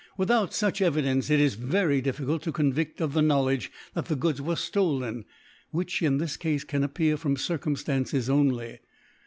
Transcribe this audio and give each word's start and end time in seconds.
Without 0.17 0.49
fuch 0.49 0.81
Evidence 0.81 1.29
it 1.29 1.39
is 1.39 1.53
very 1.53 2.01
dif 2.01 2.17
ficult 2.17 2.41
to 2.41 2.51
convifl 2.51 3.01
of 3.01 3.13
the 3.13 3.21
Knowledge, 3.21 3.71
that 3.93 4.05
the 4.05 4.15
Goods 4.15 4.41
were 4.41 4.55
flolen; 4.55 5.25
which, 5.69 6.01
in 6.01 6.17
this 6.17 6.37
Cafe, 6.37 6.65
can 6.65 6.83
appear 6.83 7.17
from 7.17 7.35
Circumftances 7.35 8.27
only. 8.27 8.79